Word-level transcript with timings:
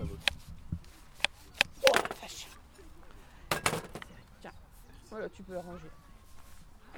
Oh 0.00 1.90
la 1.94 2.00
vache. 2.20 2.48
Tiens, 4.40 4.50
voilà, 5.10 5.28
tu 5.28 5.42
peux 5.42 5.54
la 5.54 5.62
ranger. 5.62 5.90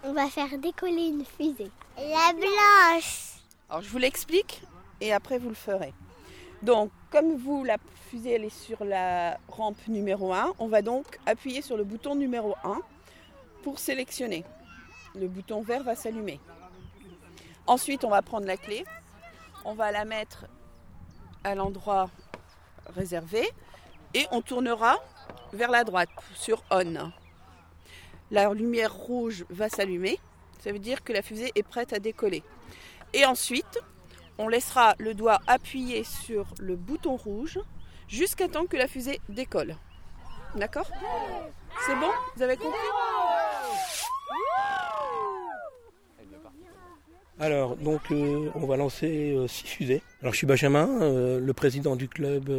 On 0.04 0.12
va 0.12 0.28
faire 0.28 0.58
décoller 0.58 1.08
une 1.08 1.24
fusée. 1.24 1.70
La 1.96 2.32
blanche. 2.32 3.34
Alors 3.68 3.82
je 3.82 3.88
vous 3.88 3.98
l'explique 3.98 4.62
et 5.00 5.12
après 5.12 5.38
vous 5.38 5.48
le 5.48 5.54
ferez. 5.54 5.92
Donc 6.62 6.90
comme 7.10 7.36
vous, 7.36 7.64
la 7.64 7.76
fusée 8.08 8.32
elle 8.32 8.44
est 8.44 8.50
sur 8.50 8.84
la 8.84 9.38
rampe 9.48 9.86
numéro 9.88 10.32
1, 10.32 10.54
on 10.58 10.68
va 10.68 10.80
donc 10.80 11.18
appuyer 11.26 11.60
sur 11.60 11.76
le 11.76 11.84
bouton 11.84 12.14
numéro 12.14 12.54
1 12.64 12.80
pour 13.62 13.78
sélectionner. 13.78 14.44
Le 15.14 15.28
bouton 15.28 15.60
vert 15.60 15.82
va 15.82 15.96
s'allumer. 15.96 16.40
Ensuite 17.66 18.04
on 18.04 18.10
va 18.10 18.22
prendre 18.22 18.46
la 18.46 18.56
clé, 18.56 18.84
on 19.64 19.74
va 19.74 19.90
la 19.90 20.04
mettre 20.04 20.46
à 21.42 21.54
l'endroit 21.54 22.08
réservé 22.94 23.48
et 24.14 24.26
on 24.30 24.42
tournera 24.42 24.96
vers 25.52 25.70
la 25.70 25.84
droite 25.84 26.08
sur 26.34 26.62
on. 26.70 27.12
La 28.30 28.52
lumière 28.52 28.92
rouge 28.92 29.44
va 29.50 29.68
s'allumer, 29.68 30.18
ça 30.60 30.72
veut 30.72 30.78
dire 30.78 31.04
que 31.04 31.12
la 31.12 31.22
fusée 31.22 31.52
est 31.54 31.62
prête 31.62 31.92
à 31.92 31.98
décoller. 31.98 32.42
Et 33.12 33.24
ensuite, 33.24 33.78
on 34.38 34.48
laissera 34.48 34.94
le 34.98 35.14
doigt 35.14 35.38
appuyé 35.46 36.04
sur 36.04 36.46
le 36.58 36.76
bouton 36.76 37.16
rouge 37.16 37.60
jusqu'à 38.08 38.48
temps 38.48 38.66
que 38.66 38.76
la 38.76 38.88
fusée 38.88 39.20
décolle. 39.28 39.76
D'accord? 40.54 40.90
C'est 41.86 41.94
bon? 41.96 42.10
Vous 42.34 42.42
avez 42.42 42.56
compris? 42.56 42.78
Alors, 47.38 47.76
donc, 47.76 48.00
euh, 48.12 48.48
on 48.54 48.66
va 48.66 48.78
lancer 48.78 49.34
euh, 49.36 49.46
six 49.46 49.66
fusées. 49.66 50.02
Alors, 50.22 50.32
je 50.32 50.38
suis 50.38 50.46
Benjamin, 50.46 50.88
euh, 51.02 51.38
le 51.38 51.52
président 51.52 51.94
du 51.94 52.08
club 52.08 52.50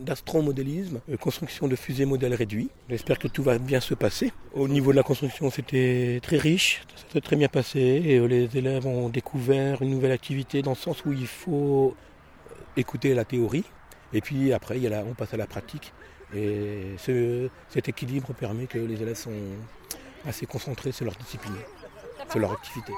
d'astromodélisme, 0.00 1.00
construction 1.18 1.68
de 1.68 1.74
fusées 1.76 2.04
modèle 2.04 2.34
réduit. 2.34 2.68
J'espère 2.90 3.18
que 3.18 3.28
tout 3.28 3.42
va 3.42 3.56
bien 3.58 3.80
se 3.80 3.94
passer. 3.94 4.30
Au 4.52 4.68
niveau 4.68 4.90
de 4.90 4.96
la 4.96 5.02
construction, 5.02 5.50
c'était 5.50 6.20
très 6.22 6.36
riche, 6.36 6.82
ça 6.96 7.04
s'est 7.14 7.20
très 7.22 7.36
bien 7.36 7.48
passé. 7.48 8.00
Les 8.28 8.54
élèves 8.58 8.86
ont 8.86 9.08
découvert 9.08 9.80
une 9.80 9.90
nouvelle 9.90 10.12
activité 10.12 10.60
dans 10.60 10.72
le 10.72 10.76
sens 10.76 11.02
où 11.06 11.12
il 11.14 11.26
faut 11.26 11.94
écouter 12.76 13.14
la 13.14 13.24
théorie. 13.24 13.64
Et 14.12 14.20
puis 14.20 14.52
après, 14.52 14.78
on 15.08 15.14
passe 15.14 15.32
à 15.32 15.38
la 15.38 15.46
pratique. 15.46 15.94
Et 16.36 16.94
ce- 16.98 17.48
cet 17.70 17.88
équilibre 17.88 18.34
permet 18.34 18.66
que 18.66 18.78
les 18.78 19.00
élèves 19.00 19.16
sont 19.16 19.32
assez 20.26 20.44
concentrés 20.44 20.92
sur 20.92 21.06
leur 21.06 21.14
discipline, 21.16 21.54
sur 22.30 22.38
leur 22.38 22.52
activité. 22.52 22.92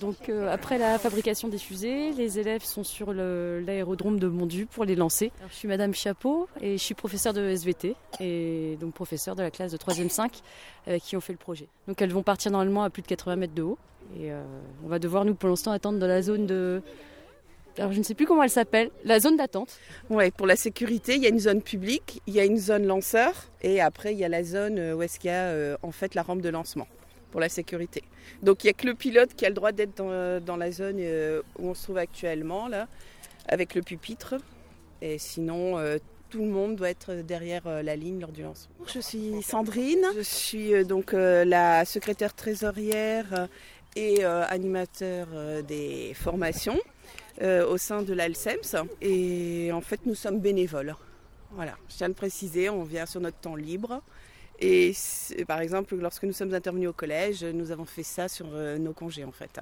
Donc 0.00 0.28
euh, 0.28 0.52
après 0.52 0.78
la 0.78 0.98
fabrication 0.98 1.48
des 1.48 1.58
fusées, 1.58 2.12
les 2.12 2.38
élèves 2.38 2.64
sont 2.64 2.84
sur 2.84 3.12
l'aérodrome 3.12 4.18
de 4.18 4.26
Mondu 4.28 4.66
pour 4.66 4.84
les 4.84 4.94
lancer. 4.96 5.32
Alors, 5.38 5.50
je 5.50 5.56
suis 5.56 5.68
Madame 5.68 5.94
Chapeau 5.94 6.48
et 6.60 6.72
je 6.78 6.82
suis 6.82 6.94
professeure 6.94 7.32
de 7.32 7.42
SVT 7.48 7.96
et 8.20 8.76
donc 8.80 8.94
professeure 8.94 9.36
de 9.36 9.42
la 9.42 9.50
classe 9.50 9.72
de 9.72 9.76
3e 9.76 10.08
5 10.08 10.32
euh, 10.88 10.98
qui 10.98 11.16
ont 11.16 11.20
fait 11.20 11.32
le 11.32 11.38
projet. 11.38 11.68
Donc 11.88 12.00
elles 12.02 12.12
vont 12.12 12.22
partir 12.22 12.50
normalement 12.50 12.82
à 12.82 12.90
plus 12.90 13.02
de 13.02 13.06
80 13.06 13.36
mètres 13.36 13.54
de 13.54 13.62
haut 13.62 13.78
et 14.16 14.32
euh, 14.32 14.42
on 14.84 14.88
va 14.88 14.98
devoir 14.98 15.24
nous 15.24 15.34
pour 15.34 15.48
l'instant 15.48 15.72
attendre 15.72 15.98
dans 15.98 16.06
la 16.06 16.22
zone 16.22 16.46
de... 16.46 16.82
Alors 17.78 17.92
je 17.92 17.98
ne 17.98 18.04
sais 18.04 18.14
plus 18.14 18.26
comment 18.26 18.44
elle 18.44 18.50
s'appelle, 18.50 18.90
la 19.04 19.18
zone 19.18 19.36
d'attente. 19.36 19.78
Ouais, 20.08 20.30
pour 20.30 20.46
la 20.46 20.54
sécurité, 20.54 21.16
il 21.16 21.22
y 21.22 21.26
a 21.26 21.28
une 21.28 21.40
zone 21.40 21.60
publique, 21.60 22.22
il 22.28 22.34
y 22.34 22.38
a 22.38 22.44
une 22.44 22.58
zone 22.58 22.86
lanceur 22.86 23.32
et 23.62 23.80
après 23.80 24.12
il 24.12 24.18
y 24.18 24.24
a 24.24 24.28
la 24.28 24.44
zone 24.44 24.78
où 24.92 25.02
est-ce 25.02 25.18
qu'il 25.18 25.28
y 25.28 25.34
a 25.34 25.46
euh, 25.46 25.76
en 25.82 25.90
fait 25.90 26.14
la 26.14 26.22
rampe 26.22 26.40
de 26.40 26.50
lancement 26.50 26.86
pour 27.34 27.40
la 27.40 27.48
sécurité. 27.48 28.04
Donc 28.44 28.62
il 28.62 28.68
n'y 28.68 28.70
a 28.70 28.74
que 28.74 28.86
le 28.86 28.94
pilote 28.94 29.34
qui 29.34 29.44
a 29.44 29.48
le 29.48 29.56
droit 29.56 29.72
d'être 29.72 29.96
dans, 29.96 30.40
dans 30.40 30.56
la 30.56 30.70
zone 30.70 30.98
euh, 31.00 31.42
où 31.58 31.70
on 31.70 31.74
se 31.74 31.82
trouve 31.82 31.98
actuellement 31.98 32.68
là, 32.68 32.86
avec 33.48 33.74
le 33.74 33.82
pupitre. 33.82 34.36
Et 35.02 35.18
sinon, 35.18 35.76
euh, 35.76 35.98
tout 36.30 36.42
le 36.44 36.48
monde 36.48 36.76
doit 36.76 36.90
être 36.90 37.12
derrière 37.12 37.66
euh, 37.66 37.82
la 37.82 37.96
ligne 37.96 38.20
lors 38.20 38.30
du 38.30 38.44
lancement. 38.44 38.72
Je 38.86 39.00
suis 39.00 39.42
Sandrine, 39.42 40.06
je 40.16 40.20
suis 40.20 40.74
euh, 40.74 40.84
donc 40.84 41.12
euh, 41.12 41.44
la 41.44 41.84
secrétaire 41.84 42.34
trésorière 42.34 43.26
euh, 43.32 43.46
et 43.96 44.24
euh, 44.24 44.44
animateur 44.48 45.26
euh, 45.34 45.60
des 45.60 46.14
formations 46.14 46.78
euh, 47.42 47.66
au 47.66 47.78
sein 47.78 48.02
de 48.02 48.14
l'ALSEMS. 48.14 48.86
Et 49.02 49.72
en 49.72 49.80
fait, 49.80 50.06
nous 50.06 50.14
sommes 50.14 50.38
bénévoles. 50.38 50.94
Voilà, 51.50 51.74
je 51.88 51.96
tiens 51.96 52.04
à 52.04 52.08
le 52.08 52.14
préciser, 52.14 52.70
on 52.70 52.84
vient 52.84 53.06
sur 53.06 53.20
notre 53.20 53.38
temps 53.38 53.56
libre. 53.56 54.02
Et 54.60 54.94
par 55.46 55.60
exemple, 55.60 55.96
lorsque 55.96 56.22
nous 56.22 56.32
sommes 56.32 56.54
intervenus 56.54 56.88
au 56.88 56.92
collège, 56.92 57.44
nous 57.44 57.70
avons 57.70 57.84
fait 57.84 58.02
ça 58.02 58.28
sur 58.28 58.46
euh, 58.52 58.78
nos 58.78 58.92
congés 58.92 59.24
en 59.24 59.32
fait. 59.32 59.60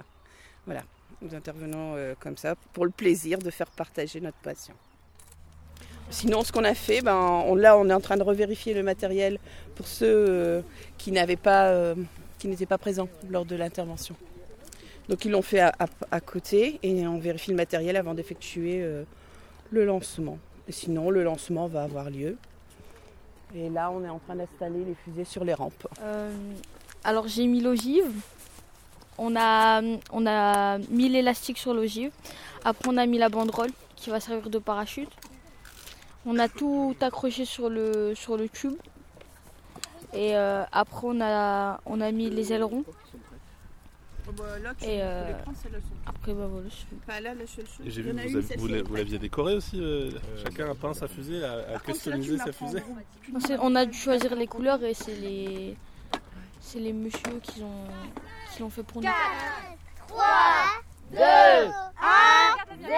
Voilà, 0.66 0.82
nous 1.22 1.34
intervenons 1.34 1.94
euh, 1.96 2.14
comme 2.20 2.36
ça 2.36 2.54
pour 2.72 2.84
le 2.84 2.90
plaisir 2.90 3.38
de 3.38 3.50
faire 3.50 3.70
partager 3.70 4.20
notre 4.20 4.36
passion. 4.38 4.74
Sinon, 6.10 6.44
ce 6.44 6.52
qu'on 6.52 6.64
a 6.64 6.74
fait, 6.74 7.00
ben, 7.00 7.16
on, 7.16 7.54
là, 7.54 7.78
on 7.78 7.88
est 7.88 7.94
en 7.94 8.00
train 8.00 8.18
de 8.18 8.22
revérifier 8.22 8.74
le 8.74 8.82
matériel 8.82 9.38
pour 9.76 9.86
ceux 9.86 10.06
euh, 10.06 10.62
qui 10.98 11.10
n'étaient 11.10 11.36
pas 11.36 12.78
présents 12.78 13.08
lors 13.30 13.46
de 13.46 13.56
l'intervention. 13.56 14.14
Donc, 15.08 15.24
ils 15.24 15.30
l'ont 15.30 15.42
fait 15.42 15.60
à, 15.60 16.20
côté 16.20 16.78
et 16.82 17.06
on 17.06 17.18
vérifie 17.18 17.50
le 17.50 17.56
matériel 17.56 17.96
avant 17.96 18.14
d'effectuer 18.14 18.84
le 19.70 19.84
lancement. 19.84 20.38
Sinon, 20.68 21.10
le 21.10 21.24
lancement 21.24 21.66
va 21.66 21.82
avoir 21.82 22.08
lieu. 22.08 22.36
Et 23.54 23.68
là, 23.68 23.90
on 23.90 24.04
est 24.04 24.08
en 24.08 24.18
train 24.18 24.36
d'installer 24.36 24.84
les 24.84 24.94
fusées 24.94 25.24
sur 25.24 25.44
les 25.44 25.54
rampes. 25.54 25.86
Euh, 26.00 26.30
alors 27.04 27.28
j'ai 27.28 27.46
mis 27.46 27.60
l'ogive. 27.60 28.10
On 29.18 29.36
a, 29.36 29.80
mis 30.90 31.08
l'élastique 31.08 31.58
sur 31.58 31.74
l'ogive. 31.74 32.12
Après 32.64 32.88
on 32.88 32.96
a 32.96 33.06
mis 33.06 33.18
la 33.18 33.28
banderole 33.28 33.70
qui 33.96 34.10
va 34.10 34.20
servir 34.20 34.48
de 34.48 34.58
parachute. 34.58 35.10
On 36.24 36.38
a 36.38 36.48
tout 36.48 36.96
accroché 37.00 37.44
sur 37.44 37.68
le, 37.68 38.14
sur 38.14 38.36
le 38.36 38.48
tube. 38.48 38.76
Et 40.14 40.36
euh, 40.36 40.64
après 40.72 41.02
on 41.04 41.20
a, 41.20 41.80
on 41.84 42.00
a 42.00 42.10
mis 42.10 42.30
les 42.30 42.52
ailerons. 42.52 42.84
Et 44.82 45.02
euh, 45.02 45.32
après 46.06 46.34
bah 46.34 46.46
voilà. 46.48 46.68
je- 46.68 47.86
Et 47.86 47.90
j'ai 47.90 48.02
vu 48.02 48.10
que 48.10 48.16
vous, 48.28 48.36
avez- 48.36 48.56
vous 48.56 48.68
l'a- 48.68 48.82
vous 48.82 48.94
l'aviez 48.96 49.18
décoré 49.18 49.54
aussi. 49.54 49.80
euh, 49.80 50.10
chacun 50.42 50.70
a 50.70 50.74
peint 50.74 50.94
sa 50.94 51.08
fusée, 51.08 51.42
a, 51.44 51.52
a 51.74 51.78
customisé 51.78 52.36
sa 52.38 52.52
fusée. 52.52 52.82
On 53.60 53.74
a 53.76 53.84
dû 53.86 53.96
choisir 53.96 54.34
les 54.34 54.46
couleurs 54.46 54.82
et 54.84 54.94
c'est 54.94 55.14
les, 55.14 55.76
c'est 56.60 56.78
les 56.80 56.92
messieurs 56.92 57.40
qui 57.42 57.62
ont, 57.62 57.84
qui 58.52 58.60
l'ont 58.62 58.70
fait 58.70 58.82
pour 58.82 59.00
nous. 59.02 59.08
3, 60.08 60.24
2, 61.12 61.18
1, 61.18 61.70
0 62.80 62.92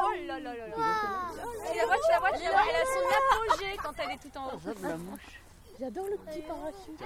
Oh 0.00 0.10
là 0.26 0.38
là 0.40 0.54
là 0.54 0.66
là. 0.68 0.76
La 1.76 1.86
voiture, 1.86 2.10
la 2.12 2.18
voiture, 2.18 2.50
elle 2.50 2.76
a 2.76 2.84
son 2.84 3.04
apogée 3.18 3.76
quand 3.82 3.92
elle 3.98 4.10
est 4.10 4.18
tout 4.22 4.38
en 4.38 4.46
haut. 4.46 4.60
J'adore 5.78 6.06
le 6.08 6.16
petit 6.18 6.42
parachute. 6.42 6.98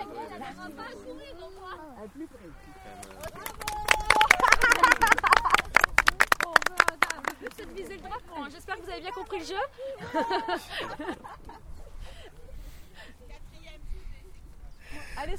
C'est 7.57 7.67
de 7.67 7.73
viser 7.75 7.97
le 7.97 8.01
drapeau. 8.01 8.35
hein. 8.39 8.49
J'espère 8.51 8.77
que 8.77 8.83
vous 8.83 8.91
avez 8.91 9.01
bien 9.01 9.11
compris 9.11 9.39
le 9.41 9.45
jeu. 9.45 9.55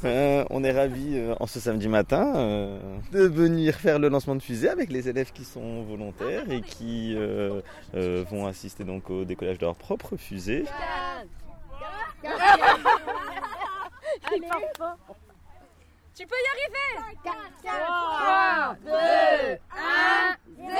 Euh, 0.05 0.45
on 0.49 0.63
est 0.63 0.71
ravis 0.71 1.17
euh, 1.17 1.35
en 1.39 1.47
ce 1.47 1.59
samedi 1.59 1.89
matin 1.89 2.33
euh, 2.35 2.79
de 3.11 3.23
venir 3.23 3.75
faire 3.75 3.99
le 3.99 4.07
lancement 4.07 4.35
de 4.35 4.41
fusée 4.41 4.69
avec 4.69 4.89
les 4.89 5.09
élèves 5.09 5.31
qui 5.33 5.43
sont 5.43 5.83
volontaires 5.83 6.49
et 6.49 6.61
qui 6.61 7.13
euh, 7.17 7.61
euh, 7.95 8.23
vont 8.29 8.45
assister 8.47 8.85
donc 8.85 9.09
au 9.09 9.25
décollage 9.25 9.57
de 9.57 9.65
leur 9.65 9.75
propre 9.75 10.15
fusée. 10.15 10.63
Tu 16.15 16.27
peux 16.27 16.35
y 16.35 16.47
arriver. 16.53 16.91
3, 17.63 18.75
2, 18.85 18.91
1, 19.71 20.37
0 20.57 20.73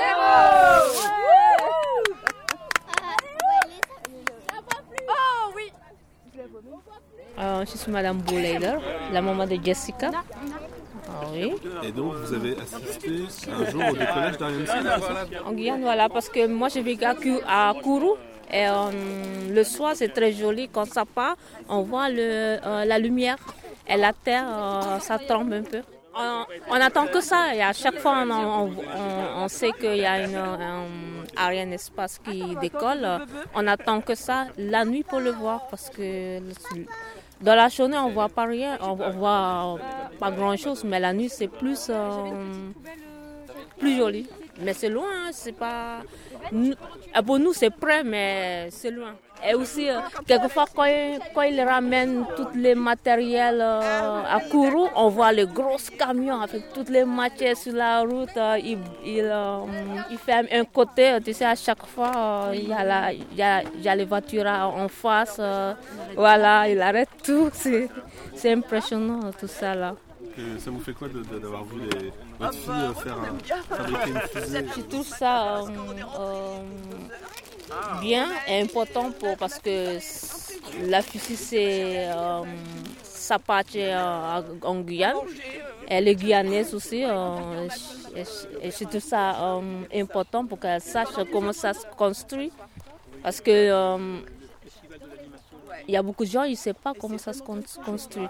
Oh 5.08 5.52
oui. 5.56 5.72
Euh, 7.38 7.64
je 7.66 7.76
suis 7.76 7.90
Madame 7.90 8.18
Bouleiler, 8.18 8.76
la 9.12 9.20
maman 9.22 9.46
de 9.46 9.56
Jessica. 9.62 10.10
Ah 11.08 11.26
oui. 11.32 11.54
Et 11.82 11.92
donc 11.92 12.14
vous 12.14 12.32
avez 12.32 12.56
assisté 12.58 13.50
un 13.50 13.64
jour 13.70 13.82
au 13.90 13.92
décollage 13.96 14.38
d'Ariane 14.38 14.66
6 14.66 14.72
En 15.44 15.52
Guyane, 15.52 15.82
voilà, 15.82 16.08
parce 16.08 16.28
que 16.28 16.46
moi 16.46 16.68
je 16.68 16.80
Cou- 17.14 17.40
à 17.46 17.74
Kourou. 17.82 18.16
Et 18.54 18.68
euh, 18.68 19.52
le 19.52 19.64
soir, 19.64 19.94
c'est 19.96 20.10
très 20.14 20.30
joli. 20.30 20.68
Quand 20.72 20.84
ça 20.84 21.04
part, 21.04 21.36
on 21.68 21.82
voit 21.82 22.08
le, 22.08 22.58
euh, 22.64 22.84
la 22.84 23.00
lumière 23.00 23.36
et 23.88 23.96
la 23.96 24.12
terre, 24.12 24.46
euh, 24.48 25.00
ça 25.00 25.18
tremble 25.18 25.54
un 25.54 25.62
peu. 25.64 25.82
On, 26.70 26.74
attend 26.80 27.08
que 27.08 27.20
ça. 27.20 27.52
Et 27.56 27.62
à 27.62 27.72
chaque 27.72 27.98
fois, 27.98 28.24
on, 28.24 29.48
sait 29.48 29.72
qu'il 29.72 29.96
y 29.96 30.06
a 30.06 30.22
une, 30.22 30.36
un 30.36 30.86
Ariane 31.36 31.72
Espace 31.72 32.20
qui 32.24 32.54
décolle. 32.60 33.04
On 33.56 33.66
attend 33.66 34.00
que 34.00 34.14
ça 34.14 34.46
la 34.56 34.84
nuit 34.84 35.02
pour 35.02 35.18
le 35.18 35.32
voir. 35.32 35.66
Parce 35.68 35.90
que 35.90 36.38
dans 37.40 37.56
la 37.56 37.68
journée, 37.68 37.98
on 37.98 38.10
voit 38.10 38.28
pas 38.28 38.44
rien. 38.44 38.78
On, 38.80 38.94
voit 38.94 39.80
pas 40.20 40.30
grand-chose. 40.30 40.84
Mais 40.84 41.00
la 41.00 41.12
nuit, 41.12 41.28
c'est 41.28 41.48
plus, 41.48 41.90
plus 43.80 43.96
joli. 43.96 44.28
Mais 44.60 44.72
c'est 44.72 44.88
loin, 44.88 45.08
hein, 45.26 45.30
c'est 45.32 45.52
pas. 45.52 46.02
Ah, 47.12 47.22
Pour 47.22 47.38
nous, 47.38 47.52
c'est 47.52 47.70
près, 47.70 48.04
mais 48.04 48.68
c'est 48.70 48.90
loin. 48.90 49.14
Et 49.46 49.54
aussi, 49.54 49.90
euh, 49.90 49.98
quelquefois, 50.26 50.64
quand 50.74 50.86
quand 51.34 51.42
ils 51.42 51.60
ramènent 51.60 52.24
tous 52.36 52.48
les 52.56 52.74
matériels 52.74 53.60
euh, 53.60 54.22
à 54.30 54.40
Kourou, 54.50 54.88
on 54.96 55.08
voit 55.08 55.32
les 55.32 55.44
gros 55.46 55.76
camions 55.98 56.40
avec 56.40 56.72
toutes 56.72 56.88
les 56.88 57.04
matières 57.04 57.56
sur 57.56 57.74
la 57.74 58.00
route. 58.02 58.30
ils, 58.62 58.78
ils, 59.04 60.18
ferment 60.18 60.48
un 60.52 60.64
côté, 60.64 61.18
tu 61.24 61.32
sais, 61.34 61.44
à 61.44 61.56
chaque 61.56 61.84
fois, 61.86 62.12
euh, 62.16 62.50
il 62.54 62.68
y, 62.68 62.72
a 62.72 62.84
la- 62.84 63.12
il 63.12 63.42
a, 63.42 63.62
il 63.62 63.82
y 63.82 63.88
a 63.88 63.94
les 63.96 64.04
voitures 64.06 64.46
en 64.46 64.88
face. 64.88 65.40
voilà, 66.16 66.68
ils 66.68 66.80
arrêtent 66.80 67.08
tout. 67.22 67.50
C'est 68.34 68.52
impressionnant, 68.52 69.30
tout 69.38 69.48
ça 69.48 69.74
là. 69.74 69.94
Que 70.36 70.58
ça 70.58 70.70
vous 70.70 70.80
fait 70.80 70.92
quoi 70.92 71.06
d'avoir 71.08 71.62
vu 71.64 71.80
les, 71.82 72.12
votre 72.40 72.54
fille 72.54 72.70
euh, 72.72 72.92
faire 72.94 73.16
un- 73.18 73.76
fabriquer 73.76 74.10
une 74.10 74.20
fusée 74.42 74.66
Je 74.76 74.80
trouve 74.82 75.06
ça 75.06 75.58
euh, 75.58 75.66
euh, 76.18 76.58
bien 78.00 78.26
et 78.48 78.60
important 78.60 79.12
pour, 79.12 79.36
parce 79.36 79.60
que 79.60 79.98
la 80.88 81.02
fusée, 81.02 81.36
c'est 81.36 82.08
euh, 82.08 82.42
ça 83.04 83.38
euh, 83.76 84.40
en 84.62 84.80
Guyane. 84.80 85.16
Elle 85.86 86.08
est 86.08 86.16
guyanaise 86.16 86.74
aussi. 86.74 87.04
euh, 87.04 87.68
et, 88.16 88.70
je 88.72 88.84
trouve 88.84 89.00
ça 89.00 89.56
euh, 89.58 89.60
important 89.94 90.44
pour 90.46 90.58
qu'elle 90.58 90.80
sache 90.80 91.08
comment 91.32 91.52
ça 91.52 91.74
se 91.74 91.86
construit. 91.96 92.50
Parce 93.22 93.40
que 93.40 93.50
euh, 93.52 94.18
il 95.88 95.94
y 95.94 95.96
a 95.96 96.02
beaucoup 96.02 96.24
de 96.24 96.30
gens, 96.30 96.44
ils 96.44 96.52
ne 96.52 96.56
savent 96.56 96.74
pas 96.74 96.92
comment 96.98 97.18
ça 97.18 97.32
se 97.32 97.42
con- 97.42 97.60
construit. 97.84 98.26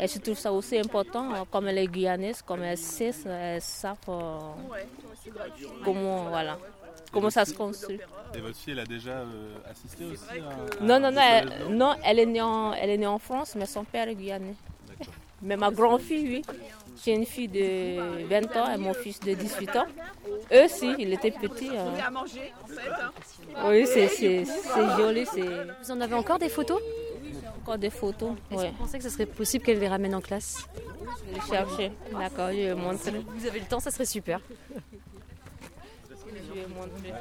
Et 0.00 0.06
je 0.08 0.18
trouve 0.18 0.38
ça 0.38 0.52
aussi 0.52 0.78
important, 0.78 1.32
euh, 1.34 1.38
comme 1.50 1.68
elle 1.68 1.78
est 1.78 1.86
guyanaise, 1.86 2.42
comme 2.42 2.62
elle 2.62 2.78
sait, 2.78 3.12
elle 3.26 3.60
savent 3.60 3.96
euh, 4.08 4.38
comment, 5.84 6.24
voilà, 6.28 6.58
comment 7.12 7.30
ça 7.30 7.44
se 7.44 7.54
construit. 7.54 8.00
Et 8.34 8.40
votre 8.40 8.56
fille, 8.56 8.72
elle 8.72 8.80
a 8.80 8.84
déjà 8.84 9.12
euh, 9.18 9.54
assisté 9.70 10.04
aussi 10.06 10.24
à, 10.40 10.82
Non, 10.82 10.98
non, 10.98 11.12
non, 11.12 11.20
elle, 11.20 11.52
non 11.76 11.94
elle, 12.04 12.18
est 12.18 12.26
née 12.26 12.42
en, 12.42 12.72
elle 12.72 12.90
est 12.90 12.98
née 12.98 13.06
en 13.06 13.18
France, 13.18 13.54
mais 13.56 13.66
son 13.66 13.84
père 13.84 14.08
est 14.08 14.14
guyanais. 14.14 14.54
Mais 15.42 15.56
ma 15.56 15.70
grand-fille, 15.70 16.28
oui. 16.28 16.42
J'ai 17.02 17.12
une 17.12 17.26
fille 17.26 17.48
de 17.48 18.24
20 18.26 18.56
ans 18.56 18.72
et 18.72 18.76
mon 18.78 18.94
fils 18.94 19.18
de 19.20 19.34
18 19.34 19.76
ans. 19.76 19.86
Eux, 20.52 20.68
si, 20.68 20.94
il 20.98 21.12
était 21.12 21.30
petit. 21.30 21.70
euh, 21.72 21.90
à 22.06 22.10
manger, 22.10 22.52
en 22.62 22.66
fait. 22.68 22.90
hein. 22.90 23.10
Oui, 23.66 23.86
c'est 23.86 24.08
c'est- 24.08 24.44
c'est 24.44 24.96
joli, 24.96 25.26
c'est 25.26 25.42
Vous 25.82 25.90
en 25.90 26.00
avez 26.00 26.14
encore 26.14 26.38
des 26.38 26.48
photos? 26.48 26.80
Encore 27.62 27.78
des 27.78 27.90
photos. 27.90 28.32
Est-ce 28.50 28.60
Ouais. 28.60 28.66
que 28.66 28.72
vous 28.72 28.78
pensez 28.78 28.98
que 28.98 29.04
ce 29.04 29.10
serait 29.10 29.26
possible 29.26 29.64
qu'elle 29.64 29.78
les 29.78 29.88
ramène 29.88 30.14
en 30.14 30.20
classe? 30.20 30.66
Je 31.26 31.30
vais 31.30 31.34
les 31.34 31.40
chercher. 31.40 31.92
D'accord, 32.12 32.50
je 32.50 32.56
vais 32.56 32.74
montrer. 32.74 33.12
Vous 33.36 33.46
avez 33.46 33.60
le 33.60 33.66
temps, 33.66 33.80
ça 33.80 33.90
serait 33.90 34.04
super. 34.06 34.40
Je 36.10 36.52
vais 36.60 36.66
montrer. 36.68 37.12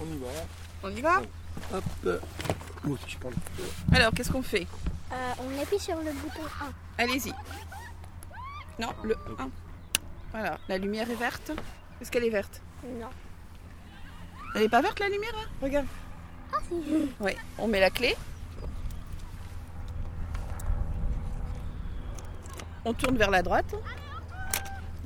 On 0.00 0.06
y 0.06 0.18
va. 0.18 0.28
On 0.82 0.90
y 0.96 1.00
va? 1.00 1.22
Hop. 1.74 2.22
Moi 2.84 2.94
aussi, 2.94 3.10
je 3.10 3.18
parle. 3.18 3.34
Alors, 3.92 4.12
qu'est-ce 4.12 4.32
qu'on 4.32 4.42
fait? 4.42 4.66
Euh, 5.12 5.32
on 5.40 5.62
appuie 5.62 5.78
sur 5.78 5.96
le 5.96 6.12
bouton 6.12 6.42
1. 6.98 7.02
Allez-y. 7.02 7.32
Non, 8.78 8.88
le 9.02 9.16
1. 9.38 9.50
Voilà, 10.32 10.58
la 10.68 10.78
lumière 10.78 11.10
est 11.10 11.16
verte. 11.16 11.52
Est-ce 12.00 12.10
qu'elle 12.10 12.24
est 12.24 12.30
verte? 12.30 12.62
Non. 12.84 13.08
Elle 14.54 14.62
n'est 14.62 14.68
pas 14.68 14.80
verte 14.80 14.98
la 15.00 15.08
lumière 15.08 15.32
hein? 15.36 15.48
Regarde. 15.60 15.86
Ah 16.52 16.58
si. 16.68 16.74
Oui, 17.20 17.32
on 17.58 17.68
met 17.68 17.80
la 17.80 17.90
clé. 17.90 18.16
On 22.84 22.94
tourne 22.94 23.16
vers 23.16 23.30
la 23.30 23.42
droite. 23.42 23.74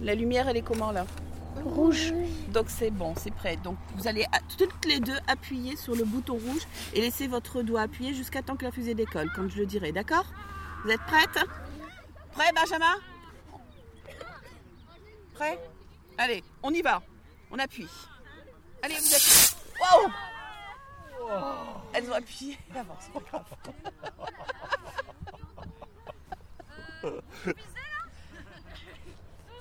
La 0.00 0.14
lumière, 0.14 0.48
elle 0.48 0.58
est 0.58 0.62
comment 0.62 0.92
là? 0.92 1.06
Rouge. 1.62 2.12
Donc 2.48 2.66
c'est 2.68 2.90
bon, 2.90 3.14
c'est 3.16 3.30
prêt. 3.32 3.56
Donc 3.56 3.76
vous 3.96 4.08
allez 4.08 4.26
toutes 4.58 4.84
les 4.86 5.00
deux 5.00 5.16
appuyer 5.28 5.76
sur 5.76 5.94
le 5.94 6.04
bouton 6.04 6.34
rouge 6.34 6.62
et 6.92 7.00
laisser 7.00 7.26
votre 7.26 7.62
doigt 7.62 7.82
appuyer 7.82 8.14
jusqu'à 8.14 8.42
temps 8.42 8.56
que 8.56 8.64
la 8.64 8.72
fusée 8.72 8.94
décolle, 8.94 9.30
comme 9.32 9.50
je 9.50 9.58
le 9.58 9.66
dirai, 9.66 9.92
d'accord? 9.92 10.26
Vous 10.84 10.90
êtes 10.90 11.00
prête? 11.02 11.38
Prêt 12.32 12.50
Benjamin? 12.54 12.94
Prêt? 15.34 15.60
Allez, 16.18 16.44
on 16.62 16.70
y 16.72 16.82
va. 16.82 17.02
On 17.50 17.58
appuie. 17.58 17.88
Allez, 18.82 18.96
vous 18.96 19.14
êtes... 19.14 19.56
Wow 19.80 20.10
Elles 21.92 22.10
ont 22.10 22.14
appuyé 22.14 22.58
avant, 22.74 22.96
c'est 23.00 23.12
pas 23.12 23.20
grave. 23.20 23.44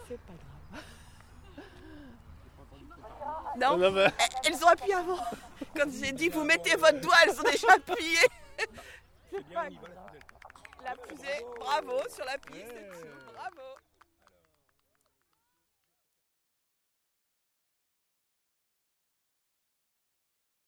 C'est 0.08 0.20
pas 0.20 0.34
grave. 0.34 0.53
Non, 3.60 3.78
Non, 3.78 3.92
mais- 3.92 4.08
elles 4.46 4.64
ont 4.64 4.68
appuyé 4.68 4.94
avant. 4.96 5.18
Quand 5.76 5.90
j'ai 6.02 6.12
dit 6.12 6.30
vous 6.30 6.44
mettez 6.44 6.76
votre 6.76 7.00
doigt, 7.00 7.16
elles 7.24 7.40
ont 7.40 7.44
déjà 7.44 7.74
appuyé. 7.74 8.18
La 10.84 10.94
fusée, 11.08 11.46
bravo 11.60 11.98
sur 12.10 12.26
la 12.26 12.38
piste. 12.38 12.74
Bravo. 13.34 13.73